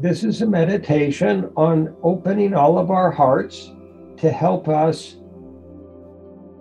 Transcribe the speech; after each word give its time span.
This 0.00 0.24
is 0.24 0.40
a 0.40 0.46
meditation 0.46 1.50
on 1.58 1.94
opening 2.02 2.54
all 2.54 2.78
of 2.78 2.90
our 2.90 3.10
hearts 3.10 3.70
to 4.16 4.30
help 4.32 4.66
us 4.66 5.16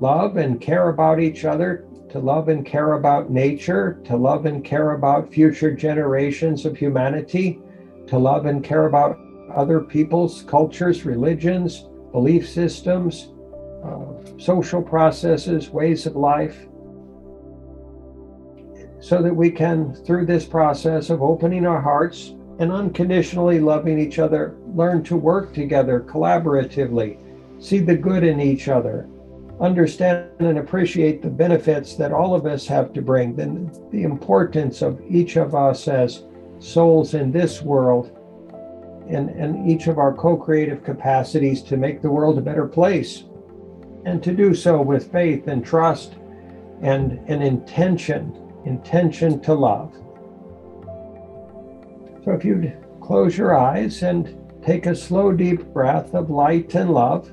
love 0.00 0.36
and 0.36 0.60
care 0.60 0.90
about 0.90 1.18
each 1.18 1.46
other, 1.46 1.86
to 2.10 2.18
love 2.18 2.50
and 2.50 2.66
care 2.66 2.92
about 2.92 3.30
nature, 3.30 3.98
to 4.04 4.18
love 4.18 4.44
and 4.44 4.62
care 4.62 4.92
about 4.92 5.32
future 5.32 5.74
generations 5.74 6.66
of 6.66 6.76
humanity, 6.76 7.58
to 8.06 8.18
love 8.18 8.44
and 8.44 8.62
care 8.62 8.84
about 8.84 9.18
other 9.50 9.80
peoples, 9.80 10.42
cultures, 10.42 11.06
religions, 11.06 11.86
belief 12.10 12.46
systems, 12.46 13.32
uh, 13.82 14.38
social 14.38 14.82
processes, 14.82 15.70
ways 15.70 16.04
of 16.04 16.16
life, 16.16 16.66
so 19.00 19.22
that 19.22 19.34
we 19.34 19.50
can, 19.50 19.94
through 20.04 20.26
this 20.26 20.44
process 20.44 21.08
of 21.08 21.22
opening 21.22 21.64
our 21.64 21.80
hearts 21.80 22.34
and 22.58 22.72
unconditionally 22.72 23.60
loving 23.60 23.98
each 23.98 24.18
other, 24.18 24.56
learn 24.74 25.02
to 25.04 25.16
work 25.16 25.52
together 25.52 26.00
collaboratively, 26.00 27.18
see 27.62 27.78
the 27.78 27.96
good 27.96 28.24
in 28.24 28.40
each 28.40 28.68
other, 28.68 29.08
understand 29.60 30.28
and 30.40 30.58
appreciate 30.58 31.22
the 31.22 31.30
benefits 31.30 31.94
that 31.96 32.12
all 32.12 32.34
of 32.34 32.46
us 32.46 32.66
have 32.66 32.92
to 32.92 33.02
bring, 33.02 33.34
then 33.34 33.70
the 33.90 34.02
importance 34.02 34.82
of 34.82 35.00
each 35.08 35.36
of 35.36 35.54
us 35.54 35.88
as 35.88 36.24
souls 36.58 37.14
in 37.14 37.32
this 37.32 37.62
world 37.62 38.16
and, 39.08 39.30
and 39.30 39.68
each 39.68 39.86
of 39.88 39.98
our 39.98 40.14
co-creative 40.14 40.84
capacities 40.84 41.62
to 41.62 41.76
make 41.76 42.02
the 42.02 42.10
world 42.10 42.38
a 42.38 42.42
better 42.42 42.66
place 42.66 43.24
and 44.04 44.22
to 44.22 44.32
do 44.32 44.54
so 44.54 44.80
with 44.80 45.10
faith 45.10 45.48
and 45.48 45.64
trust 45.64 46.14
and 46.80 47.12
an 47.28 47.42
intention 47.42 48.36
intention 48.64 49.40
to 49.40 49.52
love 49.52 49.92
so 52.24 52.32
if 52.32 52.44
you'd 52.44 52.76
close 53.00 53.36
your 53.36 53.56
eyes 53.58 54.02
and 54.02 54.38
take 54.64 54.86
a 54.86 54.94
slow 54.94 55.32
deep 55.32 55.64
breath 55.66 56.14
of 56.14 56.30
light 56.30 56.74
and 56.74 56.92
love 56.92 57.28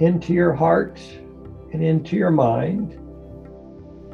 into 0.00 0.32
your 0.32 0.52
heart 0.52 1.00
and 1.72 1.82
into 1.82 2.16
your 2.16 2.30
mind, 2.30 2.94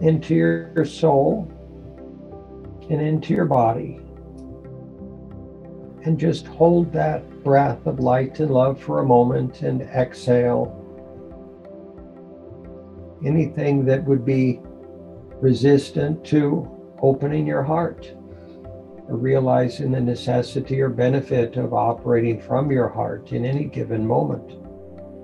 into 0.02 0.34
your 0.34 0.84
soul, 0.84 1.50
and 2.90 3.00
into 3.00 3.32
your 3.32 3.46
body. 3.46 4.00
And 6.04 6.18
just 6.18 6.46
hold 6.46 6.92
that 6.92 7.42
breath 7.42 7.86
of 7.86 8.00
light 8.00 8.40
and 8.40 8.50
love 8.50 8.78
for 8.82 9.00
a 9.00 9.04
moment 9.04 9.62
and 9.62 9.80
exhale 9.82 10.80
anything 13.24 13.86
that 13.86 14.04
would 14.04 14.26
be 14.26 14.60
resistant 15.40 16.22
to 16.26 16.73
opening 17.04 17.46
your 17.46 17.62
heart 17.62 18.14
realizing 19.08 19.92
the 19.92 20.00
necessity 20.00 20.80
or 20.80 20.88
benefit 20.88 21.56
of 21.56 21.74
operating 21.74 22.40
from 22.40 22.70
your 22.70 22.88
heart 22.88 23.32
in 23.32 23.44
any 23.44 23.64
given 23.64 24.06
moment 24.06 24.52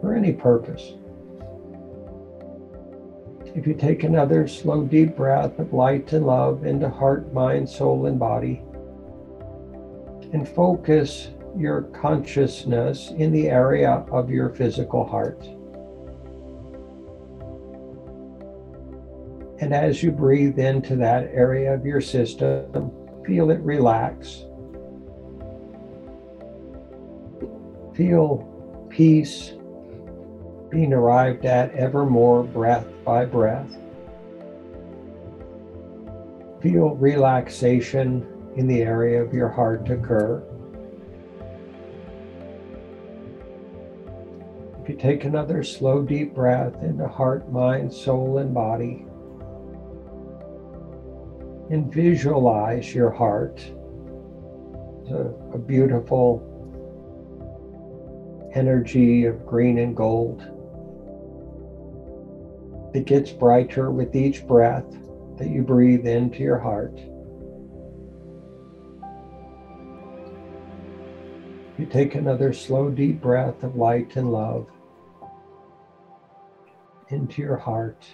for 0.01 0.15
any 0.15 0.33
purpose. 0.33 0.95
If 3.55 3.67
you 3.67 3.75
take 3.75 4.05
another 4.05 4.47
slow, 4.47 4.85
deep 4.85 5.17
breath 5.17 5.59
of 5.59 5.73
light 5.73 6.13
and 6.13 6.27
love 6.27 6.65
into 6.65 6.89
heart, 6.89 7.33
mind, 7.33 7.69
soul, 7.69 8.07
and 8.07 8.19
body, 8.19 8.63
and 10.33 10.49
focus 10.49 11.31
your 11.57 11.83
consciousness 11.83 13.11
in 13.17 13.33
the 13.33 13.49
area 13.49 14.05
of 14.13 14.31
your 14.31 14.51
physical 14.51 15.05
heart. 15.05 15.49
And 19.61 19.75
as 19.75 20.03
you 20.03 20.11
breathe 20.11 20.59
into 20.59 20.97
that 20.97 21.25
area 21.35 21.75
of 21.75 21.85
your 21.85 22.01
system, 22.01 22.91
feel 23.27 23.51
it 23.51 23.61
relax. 23.61 24.45
Feel 27.95 28.87
peace 28.89 29.53
being 30.71 30.95
arrived 30.95 31.45
at 31.45 31.75
ever 31.75 32.07
more 32.07 32.43
breath 32.43 32.87
by 33.05 33.27
breath. 33.27 33.71
Feel 36.63 36.95
relaxation 36.97 38.27
in 38.57 38.67
the 38.67 38.81
area 38.81 39.23
of 39.23 39.35
your 39.35 39.49
heart 39.49 39.91
occur. 39.91 40.43
If 44.83 44.89
you 44.89 44.97
take 44.97 45.25
another 45.25 45.63
slow, 45.63 46.01
deep 46.01 46.35
breath 46.35 46.83
into 46.83 47.07
heart, 47.07 47.53
mind, 47.53 47.93
soul, 47.93 48.39
and 48.39 48.55
body, 48.55 49.05
and 51.71 51.93
visualize 51.93 52.95
your 52.95 53.11
heart 53.11 53.61
a, 55.11 55.55
a 55.55 55.59
beautiful 55.59 56.47
energy 58.55 59.25
of 59.25 59.47
green 59.47 59.79
and 59.79 59.97
gold. 59.97 60.43
It 62.95 63.05
gets 63.07 63.31
brighter 63.31 63.91
with 63.91 64.15
each 64.17 64.47
breath 64.47 64.87
that 65.39 65.49
you 65.49 65.63
breathe 65.63 66.07
into 66.07 66.43
your 66.43 66.59
heart. 66.59 66.99
You 71.79 71.87
take 71.87 72.15
another 72.15 72.53
slow, 72.53 72.91
deep 72.91 73.21
breath 73.21 73.63
of 73.63 73.77
light 73.77 74.17
and 74.17 74.33
love 74.33 74.69
into 77.09 77.41
your 77.41 77.57
heart. 77.57 78.05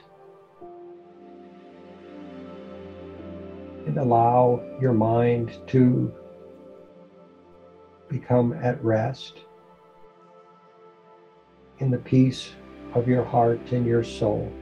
Allow 3.97 4.63
your 4.81 4.93
mind 4.93 5.57
to 5.69 6.13
become 8.09 8.53
at 8.53 8.83
rest 8.85 9.41
in 11.79 11.91
the 11.91 11.99
peace 11.99 12.51
of 12.95 13.09
your 13.09 13.25
heart 13.25 13.61
and 13.73 13.87
your 13.87 14.05
soul. 14.05 14.53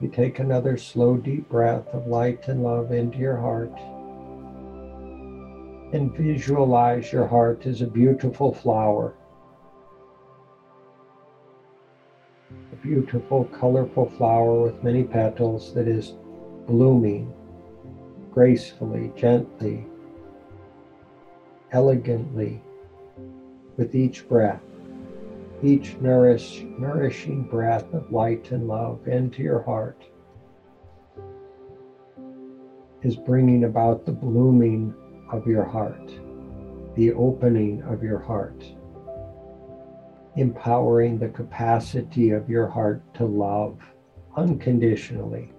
You 0.00 0.08
take 0.08 0.40
another 0.40 0.76
slow, 0.76 1.16
deep 1.16 1.48
breath 1.48 1.86
of 1.88 2.06
light 2.06 2.48
and 2.48 2.62
love 2.62 2.92
into 2.92 3.18
your 3.18 3.36
heart. 3.36 3.72
And 5.92 6.14
visualize 6.14 7.12
your 7.12 7.26
heart 7.26 7.66
as 7.66 7.80
a 7.80 7.86
beautiful 7.86 8.52
flower. 8.52 9.14
Beautiful, 12.82 13.44
colorful 13.44 14.08
flower 14.10 14.62
with 14.62 14.82
many 14.82 15.04
petals 15.04 15.72
that 15.74 15.86
is 15.86 16.14
blooming 16.66 17.32
gracefully, 18.30 19.12
gently, 19.16 19.86
elegantly 21.72 22.60
with 23.76 23.94
each 23.94 24.28
breath 24.28 24.62
each 25.62 25.96
nourish, 26.00 26.64
nourishing 26.78 27.42
breath 27.44 27.92
of 27.94 28.12
light 28.12 28.50
and 28.50 28.68
love 28.68 29.06
into 29.08 29.42
your 29.42 29.60
heart 29.60 30.04
is 33.02 33.16
bringing 33.16 33.64
about 33.64 34.04
the 34.04 34.12
blooming 34.12 34.92
of 35.32 35.46
your 35.46 35.64
heart, 35.64 36.12
the 36.94 37.12
opening 37.12 37.80
of 37.82 38.02
your 38.02 38.18
heart, 38.18 38.64
empowering 40.36 41.18
the 41.18 41.28
capacity 41.28 42.30
of 42.30 42.48
your 42.48 42.66
heart 42.66 43.02
to 43.14 43.24
love 43.24 43.80
unconditionally, 44.36 45.50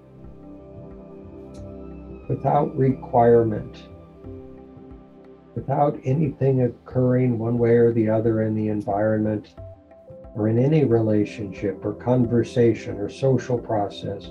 without 2.29 2.75
requirement, 2.77 3.87
without 5.55 5.99
anything 6.03 6.61
occurring 6.63 7.39
one 7.39 7.57
way 7.57 7.71
or 7.71 7.91
the 7.91 8.07
other 8.07 8.43
in 8.43 8.53
the 8.53 8.67
environment 8.67 9.55
or 10.35 10.47
in 10.47 10.59
any 10.59 10.85
relationship 10.85 11.83
or 11.83 11.93
conversation 11.93 12.97
or 12.97 13.09
social 13.09 13.57
process. 13.57 14.29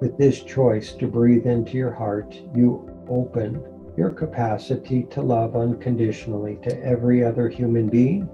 With 0.00 0.18
this 0.18 0.42
choice 0.42 0.92
to 0.94 1.06
breathe 1.06 1.46
into 1.46 1.76
your 1.76 1.92
heart, 1.92 2.34
you 2.52 2.90
open 3.08 3.62
your 3.96 4.10
capacity 4.10 5.04
to 5.04 5.22
love 5.22 5.54
unconditionally 5.54 6.58
to 6.64 6.82
every 6.82 7.22
other 7.22 7.48
human 7.48 7.88
being 7.88 8.28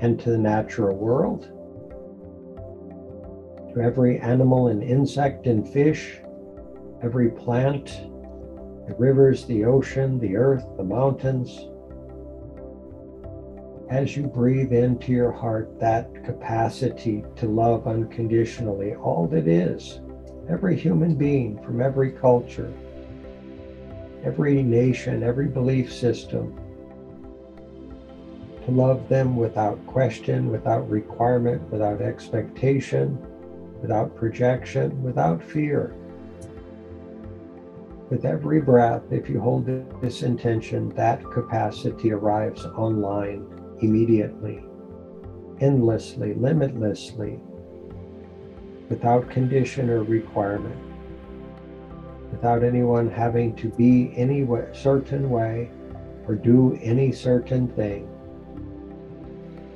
and 0.00 0.18
to 0.20 0.30
the 0.30 0.38
natural 0.38 0.96
world, 0.96 1.42
to 3.74 3.80
every 3.80 4.18
animal 4.18 4.68
and 4.68 4.82
insect 4.82 5.46
and 5.46 5.68
fish, 5.68 6.18
every 7.02 7.30
plant, 7.30 7.86
the 8.88 8.94
rivers, 8.98 9.44
the 9.46 9.64
ocean, 9.64 10.18
the 10.18 10.36
earth, 10.36 10.64
the 10.76 10.82
mountains, 10.82 11.66
as 13.90 14.16
you 14.16 14.26
breathe 14.26 14.72
into 14.72 15.10
your 15.12 15.32
heart 15.32 15.78
that 15.80 16.24
capacity 16.24 17.24
to 17.36 17.46
love 17.46 17.86
unconditionally 17.88 18.94
all 18.94 19.26
that 19.26 19.48
is, 19.48 20.00
every 20.48 20.76
human 20.76 21.14
being 21.14 21.60
from 21.64 21.80
every 21.80 22.12
culture, 22.12 22.72
every 24.24 24.62
nation, 24.62 25.22
every 25.22 25.48
belief 25.48 25.92
system, 25.92 26.56
to 28.64 28.70
love 28.70 29.08
them 29.08 29.36
without 29.36 29.84
question, 29.86 30.50
without 30.50 30.88
requirement, 30.88 31.62
without 31.70 32.00
expectation, 32.00 33.18
without 33.80 34.14
projection, 34.14 35.02
without 35.02 35.42
fear. 35.42 35.94
With 38.10 38.24
every 38.24 38.60
breath, 38.60 39.02
if 39.10 39.28
you 39.28 39.40
hold 39.40 39.66
this 40.00 40.22
intention, 40.22 40.88
that 40.90 41.22
capacity 41.30 42.12
arrives 42.12 42.66
online 42.66 43.46
immediately, 43.80 44.64
endlessly, 45.60 46.34
limitlessly, 46.34 47.38
without 48.88 49.30
condition 49.30 49.88
or 49.88 50.02
requirement, 50.02 50.76
without 52.32 52.64
anyone 52.64 53.08
having 53.08 53.54
to 53.56 53.68
be 53.68 54.12
any 54.16 54.42
way, 54.42 54.66
certain 54.72 55.30
way 55.30 55.70
or 56.26 56.34
do 56.34 56.78
any 56.82 57.12
certain 57.12 57.68
thing. 57.68 58.08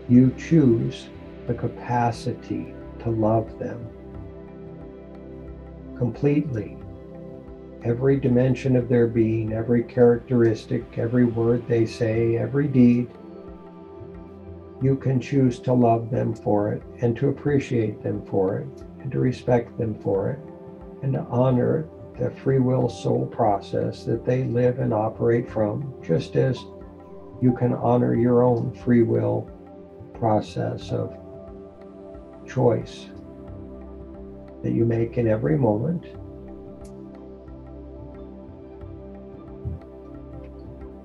You 0.08 0.34
choose 0.36 1.08
the 1.46 1.54
capacity 1.54 2.74
to 3.00 3.10
love 3.10 3.58
them 3.58 3.86
completely. 5.96 6.76
Every 7.82 8.16
dimension 8.16 8.76
of 8.76 8.88
their 8.88 9.06
being, 9.06 9.52
every 9.52 9.82
characteristic, 9.82 10.98
every 10.98 11.24
word 11.24 11.66
they 11.68 11.86
say, 11.86 12.36
every 12.36 12.66
deed, 12.66 13.08
you 14.82 14.96
can 14.96 15.20
choose 15.20 15.58
to 15.60 15.72
love 15.72 16.10
them 16.10 16.34
for 16.34 16.72
it 16.72 16.82
and 17.00 17.16
to 17.16 17.28
appreciate 17.28 18.02
them 18.02 18.22
for 18.26 18.58
it 18.58 18.66
and 19.00 19.10
to 19.12 19.18
respect 19.18 19.78
them 19.78 19.94
for 19.94 20.30
it 20.30 20.38
and 21.02 21.14
to 21.14 21.20
honor 21.22 21.86
the 22.18 22.30
free 22.30 22.58
will 22.58 22.88
soul 22.88 23.26
process 23.26 24.04
that 24.04 24.24
they 24.24 24.44
live 24.44 24.78
and 24.78 24.92
operate 24.92 25.48
from, 25.48 25.94
just 26.02 26.36
as 26.36 26.58
you 27.40 27.52
can 27.52 27.72
honor 27.72 28.14
your 28.14 28.42
own 28.42 28.70
free 28.72 29.02
will 29.02 29.48
process 30.24 30.90
of 30.90 31.14
choice 32.48 33.08
that 34.62 34.72
you 34.72 34.86
make 34.86 35.18
in 35.18 35.28
every 35.28 35.58
moment. 35.58 36.02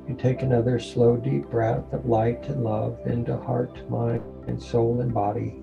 You 0.07 0.15
take 0.17 0.41
another 0.41 0.79
slow, 0.79 1.17
deep 1.17 1.49
breath 1.49 1.91
of 1.91 2.05
light 2.05 2.45
and 2.45 2.63
love 2.63 2.97
into 3.07 3.35
heart, 3.35 3.89
mind, 3.89 4.23
and 4.47 4.63
soul 4.63 5.01
and 5.01 5.13
body. 5.13 5.61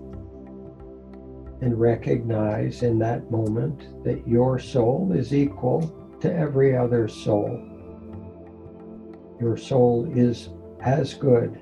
And 1.62 1.80
recognize 1.80 2.82
in 2.82 2.98
that 2.98 3.30
moment 3.30 4.04
that 4.04 4.28
your 4.28 4.58
soul 4.58 5.12
is 5.14 5.32
equal 5.32 5.80
to 6.20 6.30
every 6.30 6.76
other 6.76 7.08
soul. 7.08 7.58
Your 9.40 9.56
soul 9.56 10.12
is 10.14 10.50
as 10.82 11.14
good 11.14 11.58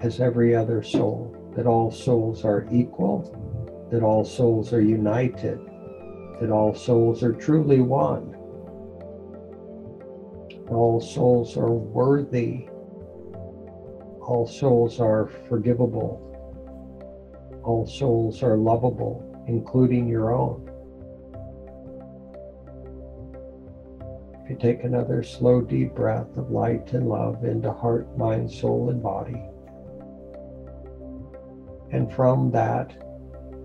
as 0.00 0.20
every 0.20 0.54
other 0.54 0.82
soul, 0.82 1.36
that 1.56 1.66
all 1.66 1.90
souls 1.90 2.44
are 2.44 2.66
equal 2.70 3.50
that 3.90 4.02
all 4.02 4.24
souls 4.24 4.72
are 4.72 4.80
united, 4.80 5.58
that 6.40 6.50
all 6.50 6.74
souls 6.74 7.22
are 7.22 7.32
truly 7.32 7.80
one. 7.80 8.36
All 10.68 11.00
souls 11.00 11.56
are 11.56 11.72
worthy. 11.72 12.68
All 14.20 14.46
souls 14.46 15.00
are 15.00 15.26
forgivable. 15.48 16.26
All 17.64 17.84
souls 17.84 18.44
are 18.44 18.56
lovable, 18.56 19.44
including 19.48 20.06
your 20.06 20.32
own. 20.32 20.68
If 24.44 24.50
you 24.50 24.56
take 24.56 24.84
another 24.84 25.24
slow, 25.24 25.60
deep 25.60 25.94
breath 25.94 26.36
of 26.36 26.52
light 26.52 26.92
and 26.92 27.08
love 27.08 27.44
into 27.44 27.72
heart, 27.72 28.16
mind, 28.16 28.50
soul, 28.50 28.90
and 28.90 29.02
body. 29.02 29.49
And 31.92 32.12
from 32.12 32.50
that, 32.52 32.92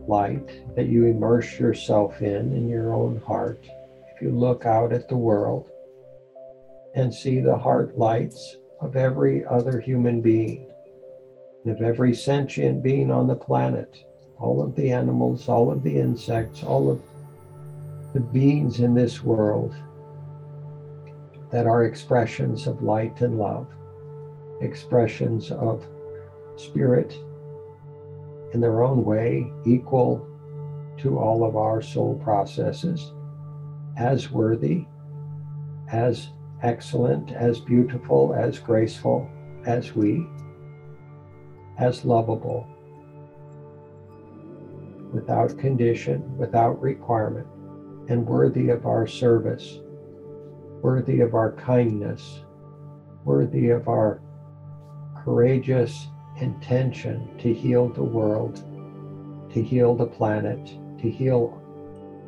light 0.08 0.76
that 0.76 0.88
you 0.88 1.06
immerse 1.06 1.60
yourself 1.60 2.22
in 2.22 2.54
in 2.54 2.68
your 2.68 2.94
own 2.94 3.22
heart, 3.22 3.66
if 4.14 4.22
you 4.22 4.30
look 4.30 4.66
out 4.66 4.94
at 4.94 5.08
the 5.08 5.18
world 5.18 5.70
and 6.94 7.14
see 7.14 7.40
the 7.40 7.58
heart 7.58 7.98
lights 7.98 8.58
of 8.82 8.96
every 8.96 9.46
other 9.46 9.80
human 9.80 10.22
being 10.22 10.72
of 11.70 11.82
every 11.82 12.14
sentient 12.14 12.84
being 12.84 13.10
on 13.10 13.28
the 13.28 13.36
planet, 13.36 14.06
all 14.40 14.62
of 14.62 14.76
the 14.76 14.92
animals, 14.92 15.50
all 15.50 15.72
of 15.72 15.84
the 15.84 16.00
insects, 16.00 16.64
all 16.64 16.92
of 16.92 17.02
the 18.14 18.20
beings 18.20 18.80
in 18.80 18.94
this 18.94 19.24
world 19.24 19.74
that 21.52 21.66
are 21.66 21.86
expressions 21.86 22.68
of 22.68 22.84
light 22.84 23.22
and 23.22 23.38
love, 23.38 23.68
expressions 24.62 25.52
of 25.52 25.86
spirit 26.56 27.18
in 28.56 28.62
their 28.62 28.84
own 28.84 29.04
way 29.04 29.52
equal 29.66 30.26
to 30.98 31.20
all 31.20 31.44
of 31.44 31.58
our 31.58 31.82
soul 31.82 32.18
processes, 32.24 33.12
as 33.98 34.32
worthy, 34.32 34.86
as 35.92 36.30
excellent, 36.64 37.34
as 37.34 37.60
beautiful, 37.60 38.34
as 38.34 38.58
graceful 38.58 39.30
as 39.66 39.94
we, 39.94 40.26
as 41.80 42.06
lovable, 42.06 42.66
without 45.12 45.58
condition, 45.58 46.38
without 46.38 46.82
requirement, 46.82 47.46
and 48.08 48.26
worthy 48.26 48.70
of 48.70 48.86
our 48.86 49.06
service, 49.06 49.80
worthy 50.82 51.20
of 51.20 51.36
our 51.36 51.52
kindness, 51.52 52.40
worthy 53.26 53.70
of 53.70 53.90
our 53.90 54.22
courageous 55.26 56.08
intention 56.40 57.38
to 57.40 57.54
heal 57.54 57.90
the 57.90 58.04
world, 58.04 58.64
to 59.52 59.62
heal 59.62 59.96
the 59.96 60.06
planet, 60.06 60.66
to 61.00 61.10
heal 61.10 61.62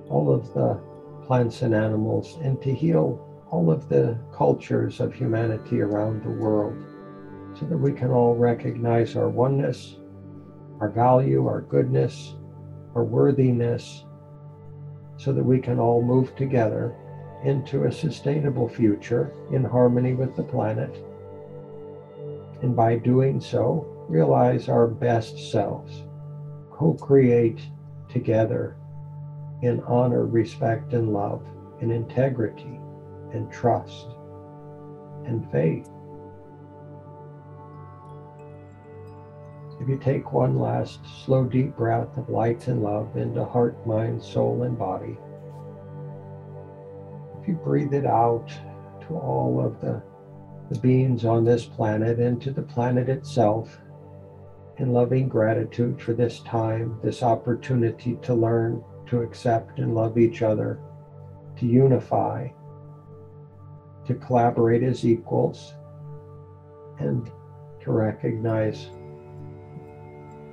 all 0.09 0.33
of 0.33 0.53
the 0.53 0.79
plants 1.25 1.61
and 1.61 1.75
animals, 1.75 2.37
and 2.41 2.61
to 2.61 2.73
heal 2.73 3.23
all 3.49 3.71
of 3.71 3.89
the 3.89 4.17
cultures 4.33 4.99
of 4.99 5.13
humanity 5.13 5.81
around 5.81 6.23
the 6.23 6.29
world 6.29 6.75
so 7.57 7.65
that 7.65 7.77
we 7.77 7.91
can 7.91 8.11
all 8.11 8.35
recognize 8.35 9.15
our 9.15 9.29
oneness, 9.29 9.95
our 10.79 10.89
value, 10.89 11.47
our 11.47 11.61
goodness, 11.61 12.35
our 12.95 13.03
worthiness, 13.03 14.05
so 15.17 15.33
that 15.33 15.43
we 15.43 15.59
can 15.59 15.79
all 15.79 16.01
move 16.01 16.35
together 16.35 16.95
into 17.43 17.85
a 17.85 17.91
sustainable 17.91 18.67
future 18.67 19.33
in 19.51 19.63
harmony 19.63 20.13
with 20.13 20.35
the 20.35 20.43
planet. 20.43 21.03
And 22.61 22.75
by 22.75 22.97
doing 22.97 23.39
so, 23.39 23.96
realize 24.07 24.69
our 24.69 24.87
best 24.87 25.51
selves, 25.51 26.03
co 26.71 26.93
create 26.93 27.61
together 28.09 28.77
in 29.61 29.81
honor, 29.81 30.25
respect, 30.25 30.93
and 30.93 31.13
love, 31.13 31.45
in 31.81 31.91
integrity 31.91 32.79
and 33.33 33.51
trust 33.51 34.07
and 35.25 35.49
faith. 35.51 35.89
If 39.79 39.87
you 39.87 39.97
take 39.97 40.33
one 40.33 40.59
last 40.59 40.99
slow, 41.23 41.43
deep 41.43 41.75
breath 41.75 42.17
of 42.17 42.29
light 42.29 42.67
and 42.67 42.81
love 42.81 43.15
into 43.15 43.45
heart, 43.45 43.85
mind, 43.85 44.23
soul, 44.23 44.63
and 44.63 44.77
body, 44.77 45.17
if 47.39 47.47
you 47.47 47.55
breathe 47.55 47.93
it 47.93 48.05
out 48.05 48.49
to 49.01 49.15
all 49.15 49.63
of 49.63 49.79
the, 49.79 50.01
the 50.71 50.79
beings 50.79 51.25
on 51.25 51.43
this 51.43 51.65
planet 51.65 52.19
and 52.19 52.41
to 52.41 52.51
the 52.51 52.63
planet 52.63 53.07
itself, 53.07 53.79
in 54.77 54.93
loving 54.93 55.27
gratitude 55.27 55.99
for 55.99 56.13
this 56.13 56.39
time, 56.41 56.99
this 57.03 57.23
opportunity 57.23 58.17
to 58.21 58.33
learn, 58.33 58.83
to 59.07 59.21
accept 59.21 59.79
and 59.79 59.95
love 59.95 60.17
each 60.17 60.41
other, 60.41 60.79
to 61.57 61.65
unify, 61.65 62.47
to 64.05 64.13
collaborate 64.15 64.83
as 64.83 65.05
equals, 65.05 65.73
and 66.99 67.31
to 67.81 67.91
recognize 67.91 68.87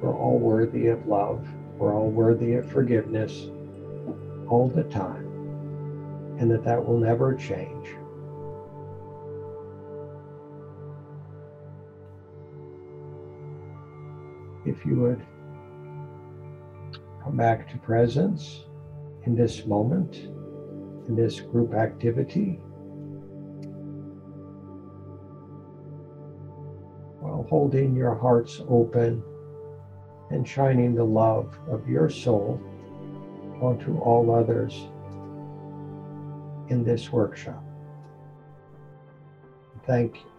we're 0.01 0.17
all 0.17 0.39
worthy 0.39 0.87
of 0.87 1.07
love, 1.07 1.47
we're 1.77 1.95
all 1.95 2.11
worthy 2.11 2.55
of 2.55 2.71
forgiveness 2.71 3.49
all 4.49 4.69
the 4.75 4.85
time, 4.85 5.27
and 6.39 6.51
that 6.51 6.65
that 6.65 6.85
will 6.85 6.99
never 6.99 7.35
change. 7.35 7.89
If 14.65 14.85
you 14.85 14.97
would 14.97 15.23
come 17.23 17.37
back 17.37 17.69
to 17.71 17.79
presence 17.79 18.65
in 19.25 19.35
this 19.35 19.65
moment, 19.67 20.17
in 21.09 21.15
this 21.15 21.41
group 21.41 21.75
activity, 21.75 22.61
while 27.21 27.47
holding 27.49 27.97
your 27.97 28.15
hearts 28.15 28.61
open 28.69 29.23
and 30.31 30.47
shining 30.47 30.95
the 30.95 31.05
love 31.05 31.59
of 31.69 31.89
your 31.89 32.09
soul 32.09 32.61
onto 33.61 33.99
all 33.99 34.35
others 34.35 34.89
in 36.69 36.85
this 36.85 37.11
workshop. 37.13 37.63
Thank 39.87 40.17
you. 40.17 40.34